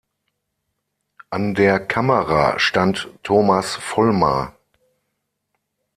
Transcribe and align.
An 1.29 1.53
der 1.53 1.79
Kamera 1.79 2.57
stand 2.57 3.07
Thomas 3.21 3.75
Vollmar. 3.75 4.57